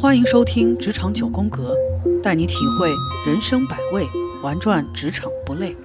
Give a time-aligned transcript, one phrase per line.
[0.00, 1.74] 欢迎收听《职场九宫格》，
[2.22, 2.88] 带你体会
[3.26, 4.06] 人生百味，
[4.44, 5.76] 玩转职场不累。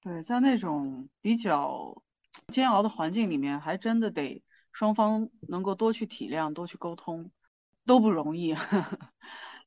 [0.00, 2.02] 对，在那种比较
[2.48, 4.42] 煎熬的环境里面，还真的得
[4.72, 7.30] 双方能够多去体谅、多去沟通，
[7.84, 8.56] 都不容易。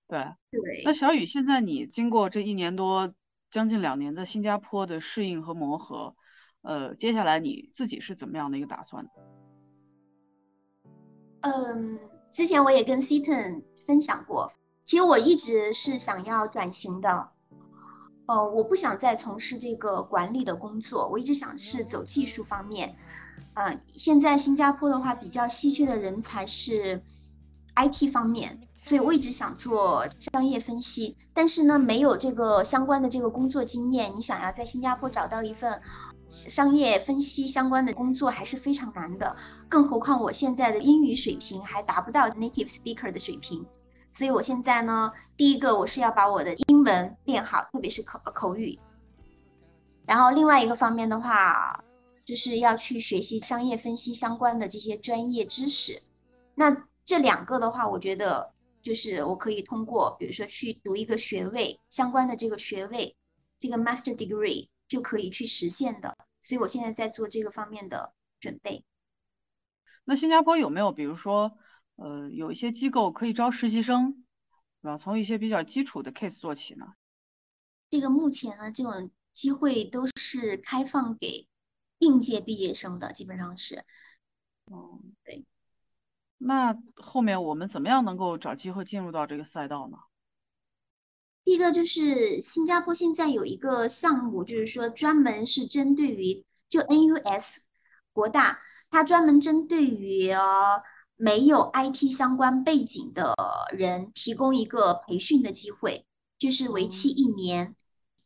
[0.07, 0.19] 对，
[0.51, 0.83] 对。
[0.85, 3.13] 那小雨，现在你经过这一年多、
[3.51, 6.15] 将近两年在新加坡的适应和磨合，
[6.61, 9.05] 呃，接下来你自己是怎么样的一个打算？
[11.41, 11.99] 嗯，
[12.31, 14.51] 之前我也跟 Seaton 分享过，
[14.83, 17.29] 其实我一直是想要转型的。
[18.27, 22.93] 呃，我不想再从事这个管理的工作，我一直想是走技术方面。
[23.53, 27.01] 嗯，现在新加坡的话，比较稀缺的人才是
[27.75, 31.17] IT 方面，所以我一直想做商业分析。
[31.33, 35.79] 但是呢，没有这个相关的这个工作经验，你想要在新加坡找到一份
[36.29, 39.35] 商业分析相关的工作还是非常难的。
[39.67, 43.65] 更何况我现在的英语水平还达不到 native speaker 的水平。
[44.13, 48.79] 所以，我现在呢，第一个我是要把我的英文练好，特别是口口语。
[50.07, 51.83] 然后，另外一个方面的话，
[52.25, 56.01] 就是要去学习商业分析相关的这些专业知识。
[56.55, 58.49] 那这两个的话，我觉得
[58.87, 63.13] 就是我可以通过，比如说去读一个学位相关的这个学位，
[63.59, 66.15] 这个 master degree 就可以去实现的。
[66.41, 68.85] 所以我现在在做这个方面的准备。
[70.05, 71.57] 那新加坡有没有，比如说？
[71.99, 74.23] 呃，有一些机构可以招实习生，
[74.83, 74.95] 对吧？
[74.95, 76.93] 从一些比较基础的 case 做起呢。
[77.89, 81.47] 这个目前呢，这种机会都是开放给
[81.97, 83.83] 应届毕业生的，基本上是。
[84.65, 85.43] 哦，对。
[86.37, 89.97] 那后面我们怎么样能够找机会进入到这个赛道呢？
[91.43, 97.57] 第一个就是新加坡现在有一个项目，就是说专门是针对于就 NUS
[98.11, 100.81] 国大，它专门针对于呃。
[101.19, 103.33] 没有 IT 相关背景的
[103.75, 106.05] 人提供一个培训的机会，
[106.37, 107.75] 就是为期一年。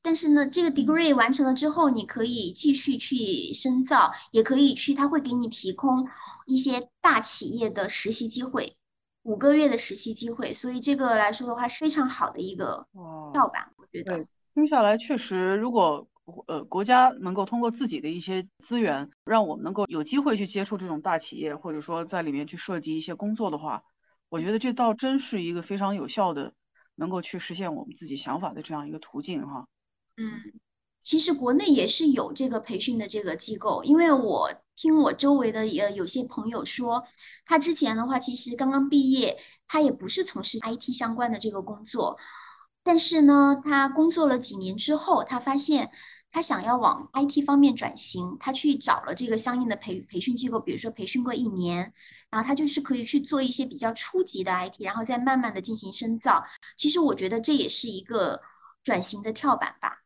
[0.01, 6.05] 但是呢，这个 degree 完成了之后，你可以继续去深造，也可以去，他会给你提供
[6.45, 8.75] 一些大企业的实习机会，
[9.23, 10.51] 五个月的实习机会。
[10.53, 12.87] 所以这个来说的话，是非常好的一个
[13.33, 14.25] 跳板，我觉得。
[14.53, 16.07] 听下来确实，如果。
[16.47, 23.83] 呃，国家能够通过自己的一些资源，让我们能够有机会去接触这种大企业，或者说在里面去设计一些工作的话，
[24.29, 26.53] 我觉得这倒真是一个非常有效的，
[26.95, 29.67] 能够去实现我们自己想法的这样一个途径哈。
[30.15, 30.53] 嗯，
[31.01, 37.05] 其实国内也是有这个培训的这个机构，因为我听我周围的呃有些朋友说，
[37.45, 39.37] 他之前的话其实刚刚毕业，
[39.67, 42.17] 他也不是从事 IT 相关的这个工作，
[42.83, 45.91] 但是呢，他工作了几年之后，他发现。
[46.33, 51.93] 他想要往 IT 方面转型，他去找了这个相应的培培训机构，比如说培训过一年，
[52.29, 56.41] 然后他就是可以去做一些比较初级的 IT，然后再慢慢的进行深造。
[56.77, 58.39] 其实我觉得这也是一个
[58.81, 60.03] 转型的跳板吧。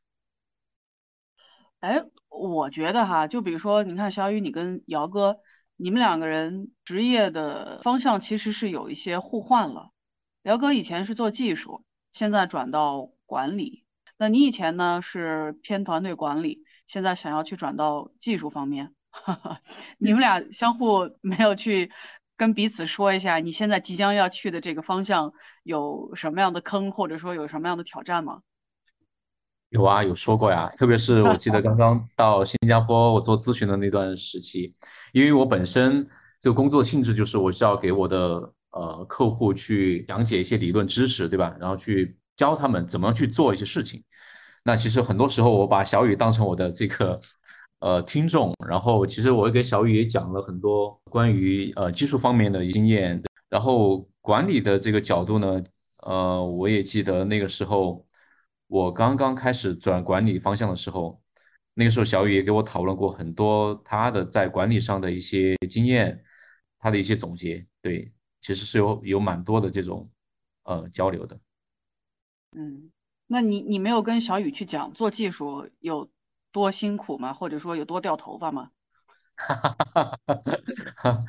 [1.81, 2.03] 哎，
[2.37, 5.39] 我觉得哈，就比如说，你看小雨，你跟姚哥，
[5.77, 9.91] 你们两个人职业的方向其实是有一些互换了。
[10.43, 13.83] 姚哥以前是做技术，现在转到管理。
[14.17, 18.93] 那你以前呢是偏团队管理，现在想要去转到技术方面，
[19.97, 21.91] 你们俩相互没有去
[22.37, 28.41] 跟彼此说一下，你现在即将要去的这个方向有什么样的坑，或者说有什么样的挑战吗？
[29.69, 34.73] 有啊，有说过呀，特别是我记得刚刚到新加坡我做咨询的那段时期，
[35.13, 36.07] 因为我本身
[36.39, 41.55] 这个工作性质就是我是要给我的呃客户去讲解一些理论知识，对吧？
[41.59, 42.17] 然后去。
[42.37, 44.03] 教他们怎么去做一些事情。
[44.65, 47.17] 那其实很多时候，我把小雨当成我的这个
[47.79, 53.23] 呃听众，然后其实我给小雨也讲了很多关于呃技术方面的经验。
[53.49, 55.63] 然后管理的这个角度呢，
[56.01, 58.05] 呃，我也记得那个时候
[58.67, 61.21] 我刚刚开始转管理方向的时候，
[61.73, 66.23] 那个时候小雨也给我讨论过很多他的在管理上的一些经验，
[66.79, 67.65] 他的一些总结。
[67.81, 70.09] 对，其实是有有蛮多的这种
[70.63, 71.39] 呃交流的。
[72.57, 72.91] 嗯，
[73.27, 76.09] 那你你没有跟小雨去讲做技术有
[76.51, 77.33] 多辛苦吗？
[77.33, 78.71] 或者说有多掉头发吗？
[79.37, 80.35] 哈哈哈哈
[80.95, 81.19] 哈！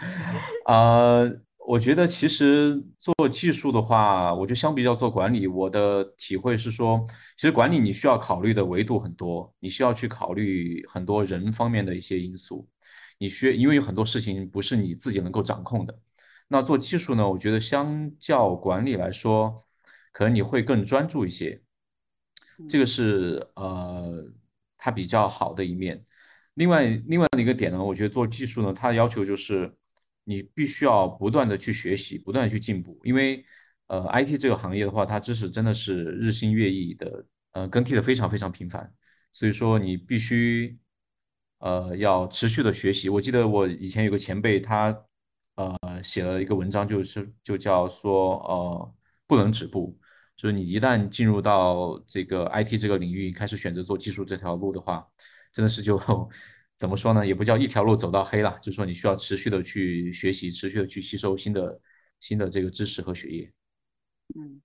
[0.65, 1.21] 啊，
[1.67, 7.05] 我觉得其实做技术的话，我觉得相比较做管理，我的体会是说，
[7.37, 12.69] 其实管理你需要考虑的维度很多，你需要去考虑很多人方面的一些因素，
[13.19, 15.99] 你需因为有很多事情不是你自己能够掌控的。
[16.49, 19.63] 那做技术呢，我觉得相较管理来说。
[20.13, 21.61] 可能你会更专注一些，
[22.67, 24.25] 这个是呃
[24.79, 26.03] 它比较好的一面。
[26.55, 29.71] 另外另外的一个点呢，我觉得做技术呢，它的要求就是
[30.29, 33.45] 你必须要不断的去学习，不断去进步，因为
[33.87, 38.93] 呃 IT 这个行业的话，它知识真的是日新月异的，呃更替的非常非常频繁，
[39.31, 40.77] 所以说你必须
[41.59, 43.09] 呃要持续的学习。
[43.09, 45.07] 我记得我以前有个前辈，他
[45.55, 48.95] 呃写了一个文章，就是就叫说呃
[49.29, 49.97] 不能止步。
[50.37, 55.09] 就是你一旦进入到这个 IT 这个领域，开始选择做技术这条路的话，
[55.53, 55.97] 真的是就
[56.79, 57.27] 怎么说呢？
[57.27, 61.81] 也不叫一条路走到黑了，就是说你需要持续的去学习，持续的去吸收新的
[62.21, 63.53] 新的这个知识和学业。
[64.35, 64.61] 嗯，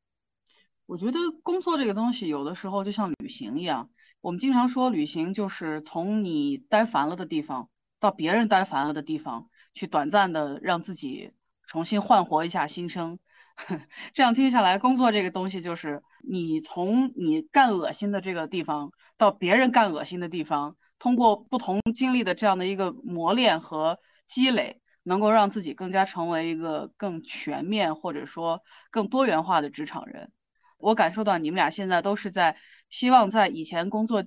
[0.86, 7.70] 我觉得工作这个东西有的时候就像旅行一样，我们经常说旅行就是从你待烦了的地方
[8.00, 11.32] 到别人待烦了的地方，去短暂的让自己
[11.66, 13.20] 重新焕活一下心声。
[14.14, 28.62] 这样听下来，工作这个东西就是你从你干恶心的这个地方到别人干恶心的地方，通过不同经历的这样的一个磨练和积累，能够让自己更加成为一个更全面或者说
[28.92, 30.32] 更多元化的职场人。
[30.78, 32.56] 我感受到你们俩现在都是在
[32.92, 34.24] 希望在以前工作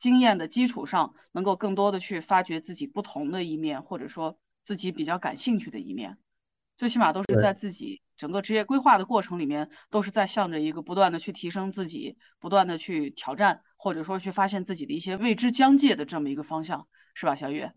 [0.00, 6.18] 经验的基础上，能够更多的去发掘自己不同的一面，或者说自己比较感兴趣的一面。
[6.76, 17.72] 最起码都是在自己整个职业规划的过程里面，都是在向着一个不断的去提升自己，不断的去挑战，或者说去发现自己的一些未知疆界的这么一个方向，是吧，小月？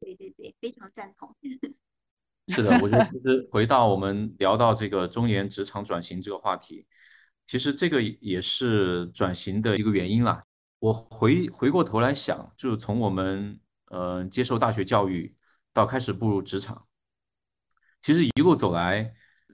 [0.00, 1.34] 对对对，非常赞同。
[2.48, 6.86] 是的，我觉得其实回到我们聊到这个中年职场转型这个话题，
[7.46, 10.40] 其实这个也是转型的一个原因啦。
[10.78, 15.34] 我回回过头来想，就是从我们呃接受大学教育
[15.72, 16.86] 到开始步入职场。
[18.00, 19.12] 其实一路走来，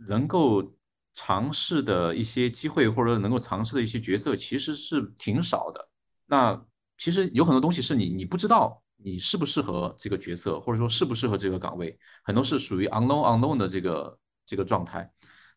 [0.08, 0.74] 能够
[1.14, 5.88] 尝试的一些机会，或者说能够尝试的一些角色，其实是挺少的。
[6.26, 6.64] 那
[6.96, 15.10] 其实有很多东西是你你不知道你适不适合这个角色，或者说适不适合这个岗位，很多是属于 unknown unknown 的这个这个状态。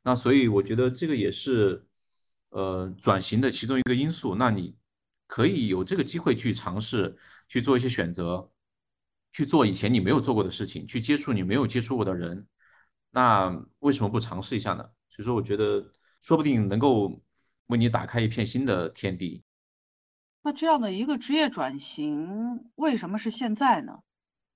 [0.03, 1.85] 那所以我觉得这个也是
[2.49, 4.35] 呃转型的其中一个因素。
[4.35, 4.75] 那你
[5.27, 7.15] 可以有这个机会去尝试
[7.47, 8.51] 去做一些选择，
[9.31, 12.45] 去做以前你没有做过的事情，去接触你没有接触过的人。
[13.11, 14.85] 那为什么不尝试一下呢？
[15.15, 17.21] 所以说，我觉得说不定能够
[17.67, 19.43] 为你打开一片新的天地。
[20.41, 23.99] 那这样的一个职业转型，为什么是现在呢？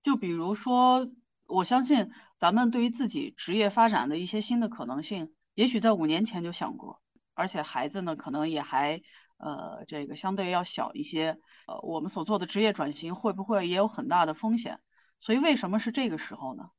[0.03, 1.09] 就比如说，
[1.45, 7.01] 我相信咱们对于自己职业发展的一些新的可能性，也许在五年前就想过，
[7.33, 9.01] 而且孩子呢，可能也还
[9.37, 11.39] 呃这个相对要小一些。
[11.67, 14.81] 呃，我们所做的职业转型会不会也有很大的风险？
[15.19, 16.69] 所以为什么是这个时候呢？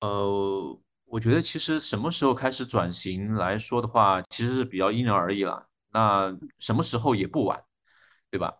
[0.00, 0.80] 呃，
[1.12, 5.68] 我觉得其实什么时候开始转型来说的话，其实是比较因人而异了。
[5.90, 7.62] 那什么时候也不晚，
[8.30, 8.54] 对吧？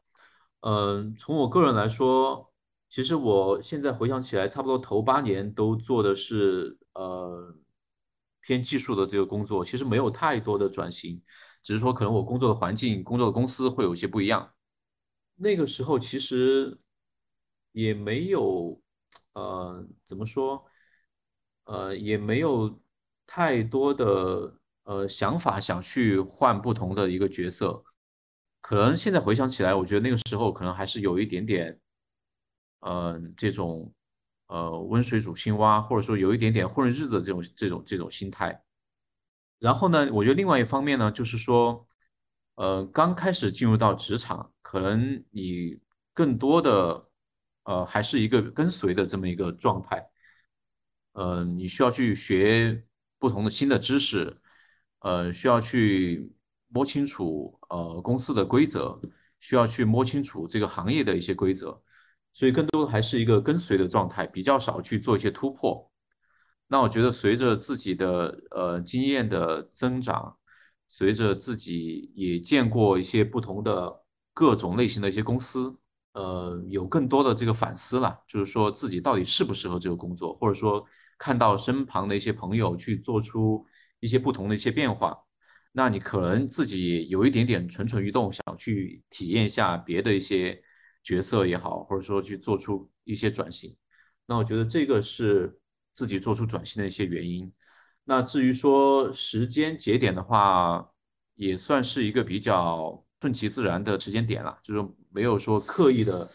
[0.60, 2.52] 嗯，从我个人来说，
[2.90, 7.56] 其实我现在回想起来，差不多头八年都做的是呃
[8.42, 11.22] 偏技术的这个工作，其实没有太多的转型，
[11.62, 14.52] 只是说可能我工作的环境、工作的公司会有些不一样。
[15.36, 16.78] 那个时候其实
[17.72, 18.78] 也没有
[19.32, 20.62] 呃怎么说。
[21.64, 22.80] 呃，也没有
[23.26, 27.82] 太多的呃想法想去换不同的一个角色，
[28.60, 31.80] 可能现在回想起来，我觉得那个时候可能还是有一点点，
[32.80, 33.92] 嗯，这种
[34.48, 38.62] 呃温水煮青蛙，或者说有一点点混日子这种这种这种心态。
[39.58, 41.86] 然后呢，我觉得另外一方面呢，就是说，
[42.56, 45.78] 呃，刚开始进入到职场，可能你
[46.12, 47.08] 更多的
[47.62, 50.04] 呃还是一个跟随的这么一个状态。
[51.12, 52.84] 呃，你需要去学
[53.18, 54.34] 不同的新的知识，
[55.00, 56.32] 呃，需要去
[56.68, 58.98] 摸清楚呃公司的规则，
[59.38, 61.78] 需要去摸清楚这个行业的一些规则，
[62.32, 65.86] 所以更多的还是一个跟随的状态，比较少去做一些突破。
[66.66, 70.34] 那我觉得随着自己的呃经验的增长，
[70.88, 74.02] 随着自己也见过一些不同的
[74.32, 75.76] 各种类型的一些公司，
[76.14, 80.82] 呃，有更多的这个反思了，就是说自己到底适不适合这个工作，或者说。
[81.18, 83.64] 看到身旁的一些朋友去做出
[84.00, 85.16] 一些不同的一些变化，
[85.70, 90.60] 那你可能自己有一点点蠢蠢欲动，想去体验一下别的一些
[91.04, 93.76] 角色也好，或者说去做出一些转型。
[94.26, 95.56] 那我觉得这个是
[95.94, 97.52] 自己做出转型的一些原因。
[98.04, 100.84] 那至于说时间节点的话，
[101.36, 106.28] 也算是一个比较顺其自然的时间点了，就是没有说刻意的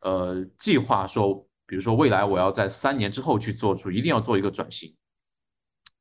[0.00, 1.48] 呃计划说。
[1.72, 4.94] 比如说，未来我要在三年之后去做出，一定要做一个转型。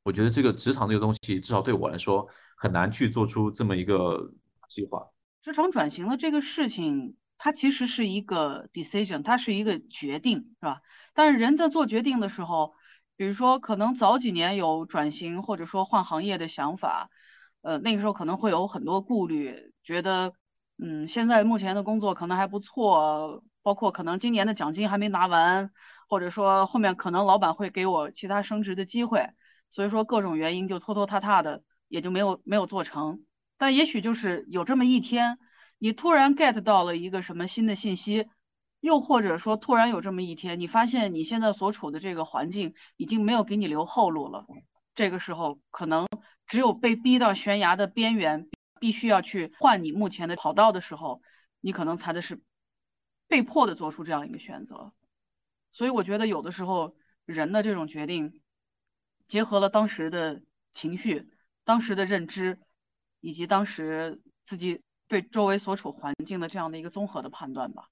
[0.03, 4.33] 我觉得这个职场这个东西，至少对我来说，很难去做出这么一个
[4.69, 5.07] 计划。
[5.41, 10.81] 职场转型的这个事情，它其实是一个 decision，它是一个决定，是吧？
[11.13, 12.73] 但是人在做决定的时候，
[13.15, 17.09] 比如说可能早几年有转型或者说换行业的想法，
[17.61, 20.33] 呃，那个时候可能会有很多顾虑，觉得，
[20.77, 25.71] 嗯，现在目前的工作可能还不错，包括可能今年的奖金还没拿完，
[26.07, 29.29] 或者说后面可能老板会给我其他升职的机会，
[29.69, 33.23] 所以说各种原因就拖拖沓沓的，也就没有没有做成。
[33.57, 35.37] 但也许就是有这么一天，
[35.77, 38.27] 你突然 get 到了一个什么新的信息，
[38.79, 44.45] 又或者说突然有这么一天，你发现你现在所处的这个环境已经没有给你留后路了。
[44.95, 46.07] 这个时候，可能
[46.47, 48.49] 只有被逼到悬崖的边缘，
[48.79, 51.21] 必须要去换你目前的跑道的时候，
[51.61, 52.41] 你可能才的是
[53.31, 54.93] 被迫的做出这样一个选择。
[55.71, 56.95] 所以我觉得有的时候
[57.25, 58.41] 人的这种决定，
[59.25, 61.31] 结合了当时的情绪、
[61.63, 62.59] 当时的认知。
[63.23, 67.87] 以及当时自己对周围所处环境的这样的一个综合的判断吧。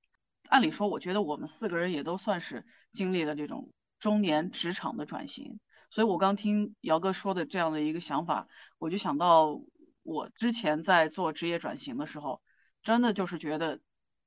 [0.47, 3.69] 按理说，我觉得我们四个人也都算是经历了这种
[3.99, 5.59] 中年职场的转型。
[5.91, 8.47] 所以我刚听姚哥说的这样的一个想法，
[8.79, 9.61] 我就想到
[10.01, 12.41] 我之前在做职业转型的时候，
[12.81, 13.79] 真的就是觉得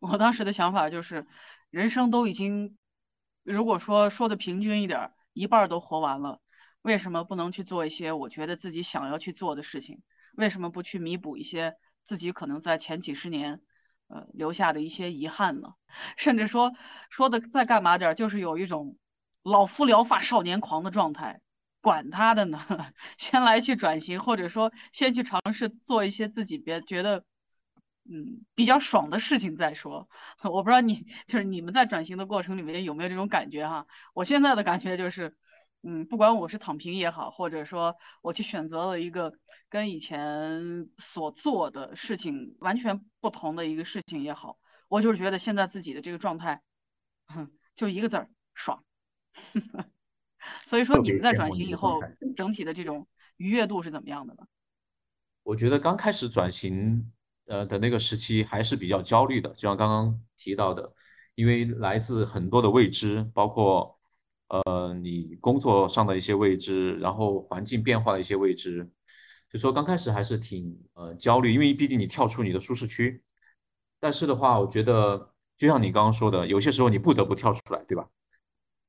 [0.03, 1.29] 我当时的想法就是，
[1.71, 2.77] 人生都已经，
[3.45, 6.41] 如果说说的平均一点，一半都活完了，
[6.83, 10.03] 为什么不能去做一些我觉得自己想要去做的事情？
[10.35, 13.61] 为什么不去弥补一些自己可能在前几十年，
[14.09, 15.75] 呃留下的一些遗憾呢？
[16.19, 16.73] 甚至说
[17.09, 18.99] 说的再干嘛点，就是有一种
[19.45, 21.41] 老夫聊发少年狂的状态，
[21.81, 22.59] 管他的呢，
[23.19, 27.25] 先来去转型，或者说先去尝试做一些自己别觉得
[28.05, 30.09] 嗯比较爽的事情再说。
[30.45, 30.95] 我不知道你
[31.27, 33.87] 就是你们在转型的过程里面有没有这种感觉哈？
[34.15, 35.37] 我现在的感觉就是。
[35.85, 39.33] 嗯，不管我是躺平也好，或者说我去选择了一个
[39.69, 46.63] 跟以前所做的事情完全不同的一个事情也好，我就是觉得现在自己的这个状态，
[47.75, 48.85] 就一个字儿爽。
[50.63, 52.01] 所以说你们在转型以后，
[52.37, 54.47] 整体的这种愉悦度是怎么样的呢？
[55.43, 57.11] 我觉得刚开始转型
[57.47, 60.93] 呃的那个时期还是比较焦虑的，就像刚刚提到的，
[61.35, 63.99] 因为来自很多的未知，包括。
[64.67, 68.87] 呃，你工作上的一些未知，然后环境变化的一些未知，
[69.51, 73.23] 就说刚开始还是挺呃焦虑，因为毕竟你跳出你的舒适区。
[73.99, 78.07] 但是的话，我觉得就像你刚刚说的，有些时候你不得不跳出来，对吧？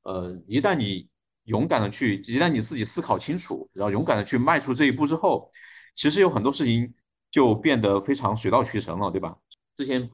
[0.01, 1.07] 呃，一旦你
[1.45, 5.49] 勇敢的去，一旦你自己思考清楚，然后勇敢的去迈出这一步之后，
[5.95, 6.93] 其实有很多事情
[7.33, 9.35] 就变得非常水到渠成了，对吧？
[9.75, 10.09] 之前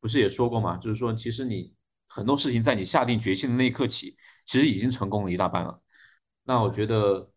[0.00, 0.78] 不是也说过吗？
[0.78, 1.74] 就是说，其实你。
[2.12, 5.80] 很多事情在你下定决心的那一刻起，其实已经成功了一大半了。
[6.42, 7.30] 那我觉得，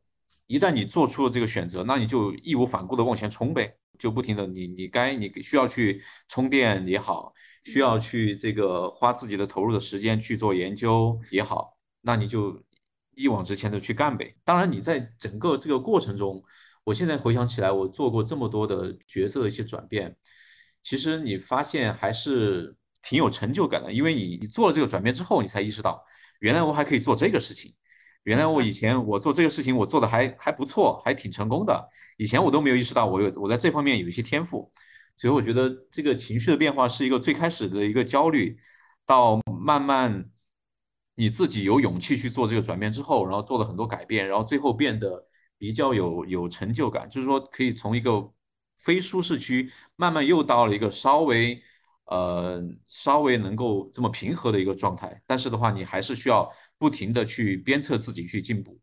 [0.47, 7.31] 一旦你做出了这个选择，那你就义无反顾的往前冲呗，就不停的你你该你需要去充电也好，
[7.65, 12.59] 需要去这个花自己的投入的时间去做研究也好，那你就
[13.13, 14.35] 一往直前的去干呗。
[14.43, 16.43] 当然，你在整个这个过程中，
[16.83, 20.15] 我现在回想起来，我做过这么多的角色的一些转变，
[20.83, 22.75] 其实你发现还是。
[23.05, 26.01] 挺有成就感的，因为你你做了这个转变之后，你才意识到，
[26.39, 27.75] 原来我还可以做这个事情，
[28.23, 31.85] 原来我以前我做这个事情我做的还还不错，还挺成功的。
[32.15, 34.71] 以前我都没有意识到我有我在这方面有一些天赋，
[35.17, 38.57] 所以我觉得这个情绪的变化是一个最开始的一个焦虑，
[39.05, 40.29] 到慢慢
[41.15, 45.27] 你自己有勇气去做这个转变之后，然后做了很多改变，然后最后变得
[45.63, 48.29] 比较有有成就感，就是说可以从一个
[48.77, 51.63] 非舒适区慢慢又到了一个稍微。
[52.05, 58.77] 呃，稍微能够这么平和的一个状态，但是的话，你还是需要不停的去鞭策自己去进步。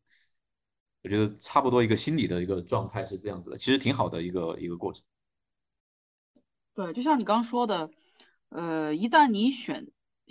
[1.03, 5.03] 我觉得差不多一个心理的一个状态是这样子的，其实挺好的一个一个过程。
[6.75, 7.91] 对，就像你刚说的，
[8.49, 9.89] 呃，一旦你选，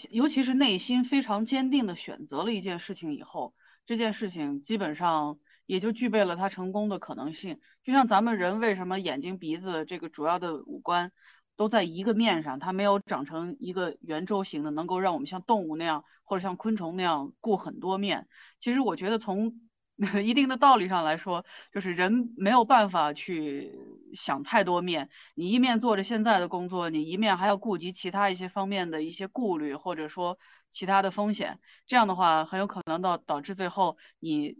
[0.09, 3.53] 尤其是内心非常坚定的选择了一件事情以后，
[3.85, 5.37] 这件事情基本上
[5.69, 7.59] 也就具备了它成功的可能性。
[7.83, 11.11] 就像咱们人为什么眼睛、鼻子这个主要的五官。
[11.59, 18.29] 都在一个面上，它没有长成一个圆周形的，能够让我们像动物那样或者像昆虫那样顾很多面。
[18.61, 19.59] 其实我觉得从
[20.23, 23.75] 一定的道理上来说，就是人没有办法去
[24.13, 25.09] 想太多面。
[25.35, 30.39] 你一面做着现在的工作，你一面还要顾及其他一些方面的一些顾虑，或者说
[30.71, 31.59] 其他的风险。
[31.85, 34.55] 这样的话，很有可能到导致最后你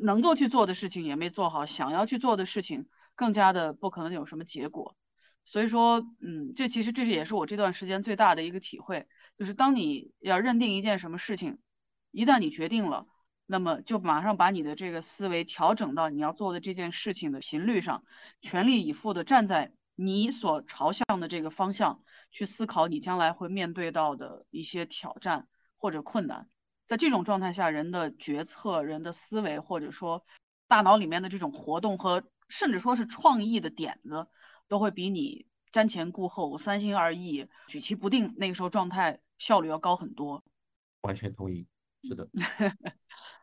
[0.00, 4.96] 能够去做的事情也没做好，想要去做的事情更加的不可能有什么结果。
[5.44, 11.58] 所以说，嗯，这其实这是也是我这段时间最大的一个体会，就是当你要认定一件什么事情，
[12.12, 13.06] 一旦你决定了，
[13.46, 18.04] 那么就马上把你的这个思维调整到你要做的这件事情的频率上，
[18.40, 26.48] 全力以赴的站在你所朝向的这个方向去思考你将来会面对到的一些挑战或者困难。
[26.86, 30.24] 在这种状态下，人的决策、人的思维，或者说
[30.68, 34.26] 大脑里面的这种活动和甚至说是创意的点子，
[34.68, 40.44] 都会比你瞻前顾后、三心二意、举棋不定那个时候状态效率要高很多。
[41.02, 41.66] 完全同意，
[42.02, 42.28] 是的。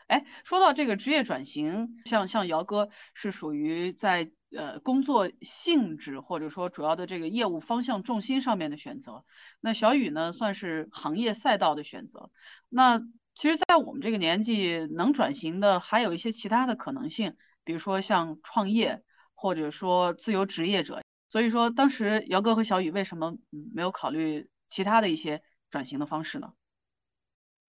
[0.08, 9.24] 哎，说到这个职业转型，像像姚哥是属于在呃工作性质或者说主要的这个业务方向重心上面的选择，
[9.60, 12.32] 那小雨呢算是行业赛道的选择。
[12.70, 13.04] 那
[13.40, 19.02] 其实，在我们这个年纪，能转型的还有一些其他的可能性，比如说像创业，
[19.34, 21.02] 或者说自由职业者。
[21.30, 26.52] 所以说，当时姚哥和小雨为什么没有考虑其他的一些转型的方式呢？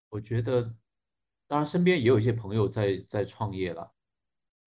[0.09, 0.73] 我觉得，
[1.45, 3.93] 当然身边也有一些朋友在在创业了。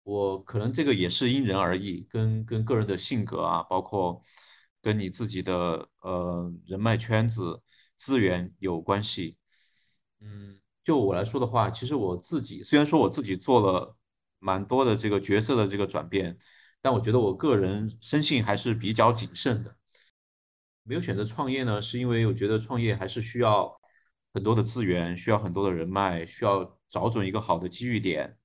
[0.04, 4.23] 我可能这个也是因人而异，跟跟个人的性格啊，包括
[4.80, 7.61] 跟你自己的呃人脉圈子
[7.97, 9.37] 资源有关系。
[10.21, 10.61] 嗯。
[10.84, 13.96] 就我来说的话，其实我自己虽然说我自己做了
[14.40, 16.36] 蛮多的这个角色的这个转变，
[16.80, 19.76] 但我觉得我个人生性还是比较谨慎的。
[20.82, 23.72] 没有选择创业呢，是因为我觉得创业还是需要
[24.34, 28.36] 很多的资源，需要很多的人脉，需要找准一个好的机遇点，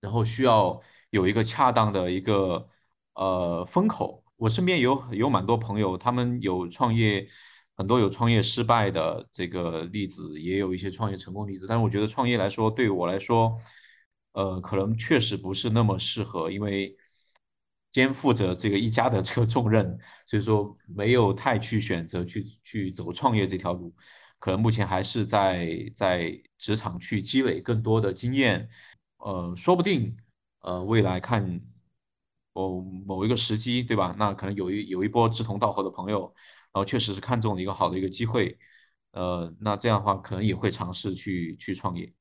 [0.00, 0.80] 然后需要
[1.10, 2.68] 有一个恰当的一个
[3.14, 4.22] 呃风口。
[4.36, 7.28] 我身边有有蛮多朋友，他们有创业。
[7.76, 11.66] 很多有创业失败的这个例子，也有一些创业成功例子。
[11.68, 13.54] 但是我觉得创业来说，对我来说，
[14.32, 16.96] 呃，可能确实不是那么适合，因为
[17.92, 23.94] 肩负着这个一家的这个重任，所以说没有太去选择去去走创业这条路。
[24.38, 28.68] 可能目前还是在在职场去积累更多的经验，
[29.18, 30.16] 呃，说不定
[30.60, 31.60] 呃未来看
[32.52, 34.14] 某某一个时机，对吧？
[34.18, 36.34] 那可能有一有一波志同道合的朋友。
[36.76, 38.58] 然后确实是看中了一个好的一个机会，
[39.12, 42.12] 呃，那这样的话可能也会尝试去去创业。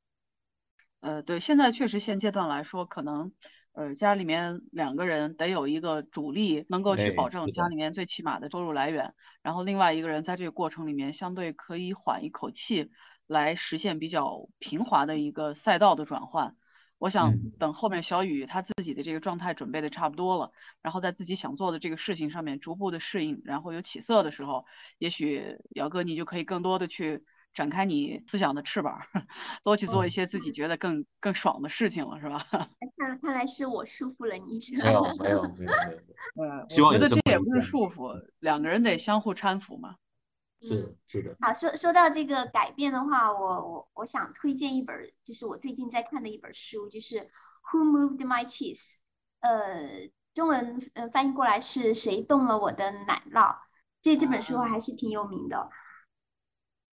[1.01, 3.33] 呃，对，现在确实现阶段来说，可能
[3.73, 12.91] 呃家里面两个人得有一个主力能够去保证家里面最起码的收入来源，然后另外一个人在这个过程里面相对可以缓一口气，
[13.27, 16.55] 来实现比较平滑的一个赛道的转换。
[16.97, 24.65] 我想等后面小雨他自己的这个状态准备的差不多了，然后在自己想做的这个事情上面逐步的适应，然后有起色的时候，
[24.97, 28.99] 也许姚哥你就可以更多的去展开你思想的翅膀，
[29.63, 32.47] 多去做一些自己觉得更更爽的事情了，是吧？
[32.97, 35.71] 看看来是我束缚了你，没有没有没有没有，
[36.43, 39.95] 呃，我觉得这也不是束缚，两个人得相互搀扶嘛。
[40.65, 47.19] 是是的，好说说到这个改变的话，我我我想推荐一本，就是我最近在看的一本书，就是
[47.71, 48.79] 《Who Moved My Cheese》，
[49.41, 53.55] 呃，中文呃翻译过来是谁动了我的奶酪？
[54.01, 55.69] 这这本书还是挺有名的。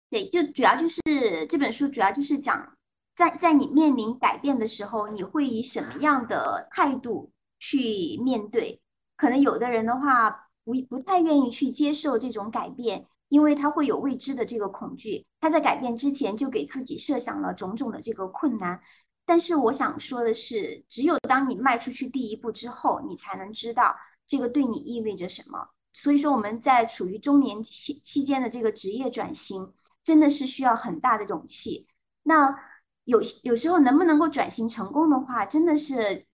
[0.10, 1.02] 对，就主要就是
[1.50, 2.78] 这本书主要就是讲，
[3.16, 8.82] 在在你面临改变的时候，你会以什么样的态度去面对？
[9.18, 13.08] 可能有的人的话，不不太愿意去接受这种改变。
[13.36, 18.80] 因为他会有未知的这个恐惧，他在改变之前就给自己设想了种种的这个困难。
[19.26, 23.94] 但是我想说的是，只有当你迈出去第一步之后，你才能知道
[24.26, 25.68] 这个对你意味着什么。
[25.92, 31.88] 所以说，我们在处于中年期期间的这个职业转型，真的是需要很大的勇气。
[32.24, 32.56] 那
[33.04, 36.26] 有有时候能不能够转型成功的话，真的是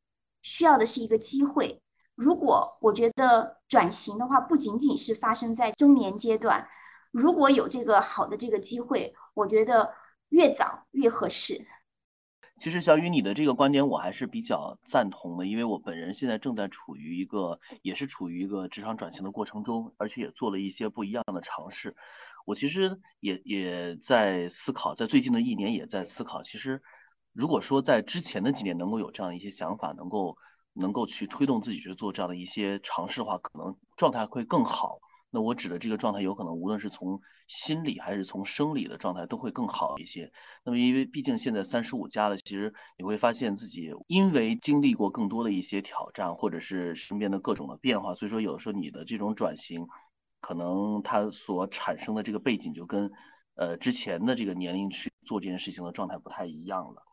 [0.44, 1.82] 需要的是一个机会。
[2.14, 6.68] 如果我觉得转型的话，不仅仅是发生在中年阶段。
[7.12, 9.94] 如果有这个好的这个机会，我觉得
[10.30, 11.68] 越早越合适。
[12.60, 21.96] 其实小雨，你的这个观点我还是比较赞同的，因为我本人现在正在处于一个，也是处于一个职场转型的过程中，而且也做了一些不一样的尝试。
[22.46, 26.82] 我其实也也在思考，在最近的一年也在思考，其实
[27.34, 30.38] 如果说在之前的几年能够有这样一些想法，能够
[30.74, 35.00] 能够去推动自己去做这样的一些尝试的话，可能状态会更好。
[35.34, 40.30] 那我指的这个状态，有可能无论是从心理还是从生理的状态，都会更好一些。
[40.66, 49.88] 那么，因为毕竟现在三十五加了，其实你会发现自己因为经历过更多的一些挑战，或者是身边的各种的变化，所以说有的时候你的这种转型，
[50.42, 53.10] 可能它所产生的这个背景就跟
[53.56, 57.04] 呃之前的这个年龄去做这件事情的状态不太一样了。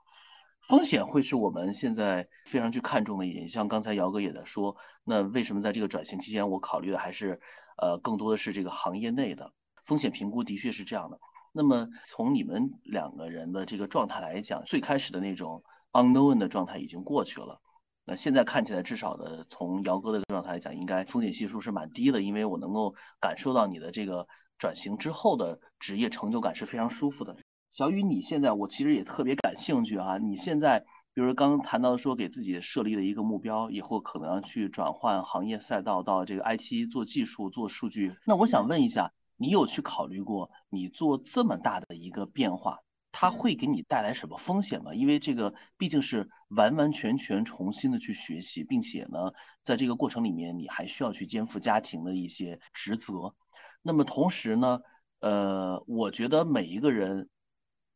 [0.67, 3.49] 风险会是我们现在非常去看重的一点。
[3.49, 7.41] 像刚才姚哥也在说，那为什么在这个转型期间，我考虑的还是。
[7.79, 9.53] 呃，更多的是这个行业内的
[9.87, 11.19] 风险评估，的确是这样的。
[11.53, 15.63] 那么从你们两个人的这个状态来讲，最开始的那种
[15.93, 17.61] unknown 的状态已经过去了。
[18.05, 27.37] 那现在看起来，至少的从姚哥的状态来讲，应该风险系数是蛮低的，因为我能够感受到你的这个转型之后的职业成就感是非常舒服的。
[27.71, 30.85] 小雨，你现在我其实也特别感兴趣啊，你现在
[31.19, 42.79] 比如刚刚谈到说给自己设立了一个目标，以后可能要去转换行业赛道到这个 IT 做技术做数据，那我想问一下，你有去考虑过你做这么大的一个变化？
[43.11, 44.95] 它会给你带来什么风险吗？
[44.95, 49.33] 因为这个毕竟是完完全全重新的去学习，并且呢，
[49.65, 53.35] 在这个过程里面，你还需要去肩负家庭的一些职责。
[53.83, 54.83] 那么同时呢，
[55.19, 57.29] 呃，我觉得每一个人，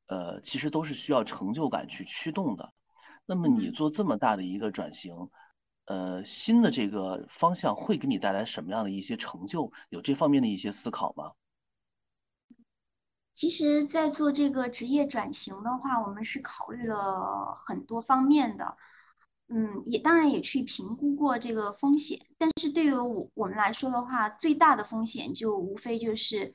[0.09, 2.73] 呃，其实都是需要成就感去驱动的。
[3.27, 5.31] 那么你做这么大的一个转型，
[5.87, 9.73] 呃，新的这个方向会给你带来什么样的一些成就？
[9.89, 11.33] 有这方面的一些思考吗？
[13.35, 18.77] 其实，在做这个职业转型的话，我们是考虑了很多方面的，
[19.49, 22.19] 嗯，也当然也去评估过这个风险。
[22.37, 26.55] 但是对于我我们来说的话，最大的风险就无非就是，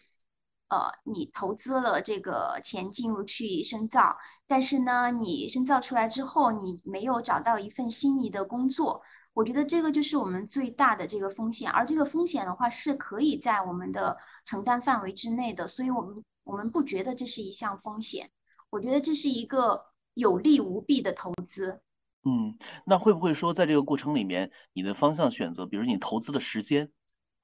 [0.69, 4.15] 呃，你投资了这个钱进入去深造，
[4.47, 9.01] 但是呢，你深造出来之后，你没有找到一份心仪的工作，
[9.33, 11.69] 我觉得这个就是我们最大的这个风险。
[11.71, 16.23] 而这个风险的话，是可以在我们的承担范围之内的，所以我们。
[16.47, 18.29] 我们不觉得这是一项风险，
[18.69, 19.83] 我觉得这是一个
[20.13, 21.81] 有利无弊的投资。
[22.23, 26.89] 嗯，那会不会说，在这个过程里面，你的方向选择，比如你投资的时间，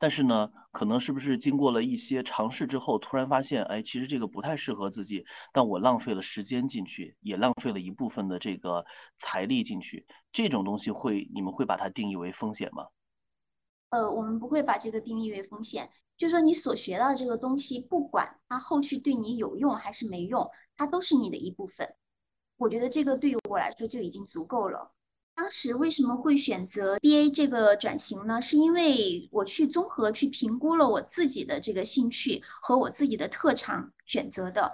[0.04, 8.86] 但是呢，可能是不是经过了一些尝试之后，突然发现，哎，其实这个不太适合自己，但我浪费了时间进去，也浪费了一部分的这个
[9.18, 12.88] 财力进去，这种东西会，你们会把它定义为风险吗？
[13.92, 15.90] 呃，我们不会把这个定义为风险。
[16.18, 21.88] 就说你所学到的这个东西，不管它后续对你有用还是没用，它都是你的一部分。
[22.58, 24.92] 我觉得这个对于我来说就已经足够了。
[25.36, 28.42] 当时为什么会选择 BA 这个转型呢？
[28.42, 34.72] 是因为我去综合去评估了我自己的这个兴趣和我自己的特长选择的。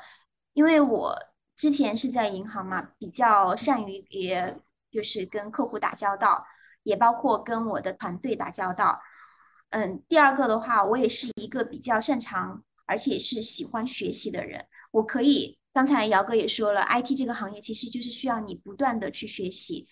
[0.54, 1.18] 因为我
[1.56, 4.60] 之前是在银行嘛，比较善于也
[4.92, 6.46] 就是跟客户打交道，
[6.84, 9.00] 也包括跟我的团队打交道。
[9.70, 14.66] 嗯，第二个的话，我也是一个比较擅长而且是喜欢学习的人。
[14.92, 19.88] 我可以，刚才姚哥也说了，IT 这个行业其实就是需要你不断的去学习，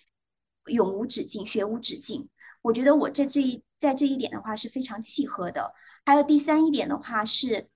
[0.68, 2.28] 永无止境，学无止境。
[2.62, 5.72] 我觉得我在这一在这一点的话是非常契合的。
[6.04, 7.68] 还有第三一点的话是。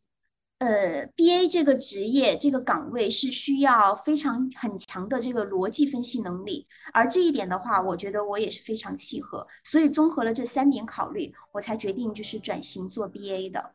[0.58, 13.72] 呃，BA 这个职业这个岗位是需要非常很强的这个逻辑分析能力，而这一点的话，我觉得我也是非常契合，所以综合了这三点考虑，我才决定就是转型做 BA 的。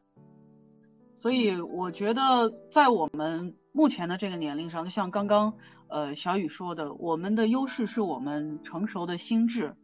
[1.19, 5.53] 所以我觉得在我们目前的这个年龄上，就像刚刚
[5.87, 9.75] 呃小雨说的，我们的优势是我们成熟的心智，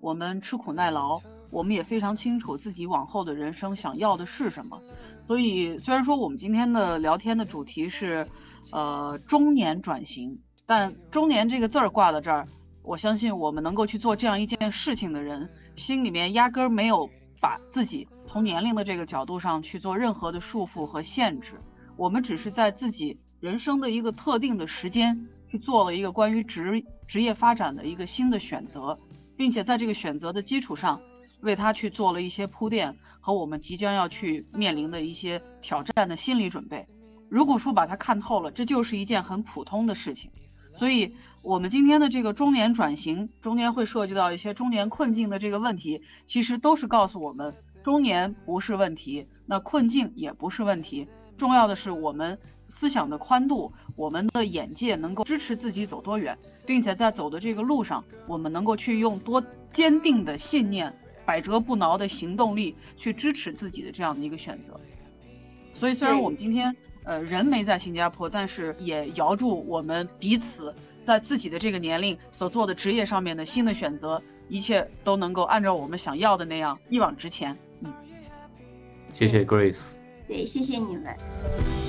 [0.00, 4.80] 我们吃苦耐劳，我们也非常清楚自己往后的人生想要的是什么。
[5.26, 8.26] 所以，虽然说我们今天的聊天的主题是，
[8.70, 12.48] 呃，中年转型，但中年这个字儿挂在这儿，
[12.82, 21.60] 我相信我们能够去做这样一件事情的人，心里面压根儿没有把自己从年龄的这个角度上去做任何的束缚和限制。
[21.98, 28.96] 我们只是在自己人生的一个特定的时间，去做了一个关于职职业发展的一个新的选择，
[29.36, 31.00] 并且在这个选择的基础上，
[31.40, 32.96] 为他去做了一些铺垫。
[33.20, 36.86] 和我们即将要去面临的一些挑战的心理准备，
[37.28, 40.30] 如果说把它看透了，这就是一件很普通的事情。
[40.74, 51.08] 所以，我们今天的这个中年转型，中间会涉及到一些中年困境的这个问题，其实都是告诉我们，中年不是问题，那困境也不是问题。
[51.36, 52.38] 重要的是我们
[52.72, 60.92] 思想的宽度，我们的眼界能够支持自己走多远，并且在走的这个路上，我们能够去用多坚定的信念。
[61.24, 64.78] 百折不挠的行动力去支持自己的这样的一个选择，
[65.72, 70.74] 所以虽然我们今天呃人没在新加坡，但是也遥祝我们彼此
[71.06, 77.56] 在自己的这个年龄所做的职业上面的新的选择，一切都能够按照我们想要的那样一往直前。
[77.82, 77.92] 嗯，
[79.12, 79.94] 谢谢 Grace。
[80.26, 81.81] 对，谢谢你们。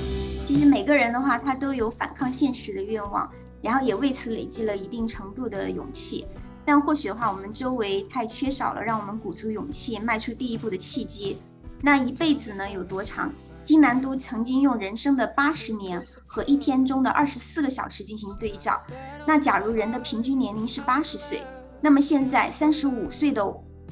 [0.53, 3.27] 其实每个人的话，他都有反抗现实的愿望，
[3.59, 6.27] 然后也为此累积了一定程度的勇气。
[6.63, 11.39] 但或许的话，我们周围太缺少了让我们鼓足勇气迈出第一步的契机。
[11.81, 13.33] 那一辈子呢有多长？
[13.65, 18.79] 金南都曾经用人生的八十年和一天中的二十四个小时进行对照。
[19.25, 21.41] 那假如人的平均年龄是八十岁，
[21.81, 23.43] 那么现在三十五岁的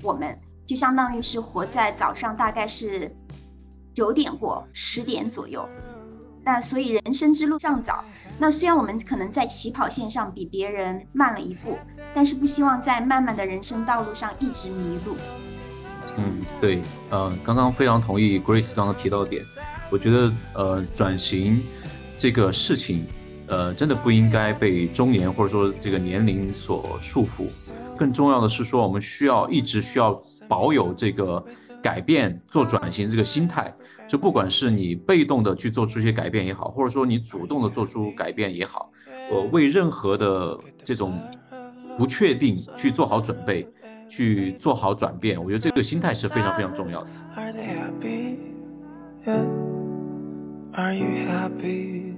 [0.04, 3.12] 我们，就相当于是活在早上大概是
[3.96, 5.68] 九点过十点左右。
[6.44, 8.04] 那所以人生之路尚早。
[8.40, 11.78] 那虽然我们可能在起跑线上比别人慢了一步，
[12.14, 15.16] 但是不希望在漫漫的人生道路上一直迷路。
[16.18, 19.44] 嗯，对，呃，刚刚非常同意 Grace 刚刚提到的点，
[19.92, 21.64] 我觉得呃转型
[22.18, 23.06] 这个事情，
[23.48, 27.48] 呃，真的不应该被中年或者说这个年龄所束缚，
[27.96, 31.42] 更重要的是说我们需要一直需要保有这个
[31.82, 33.72] 改变做转型这个心态。
[34.12, 38.92] 就不管是你被动的去做出一些改变也好，或者说你主动的做出改变也好，
[39.32, 41.18] 呃，为任何的这种
[41.98, 43.66] 不确定去做好准备，
[44.10, 47.08] 去做好转变，我觉得这个心态是非常非常重要的。
[47.38, 47.74] are they
[49.24, 52.11] happy？are you happy？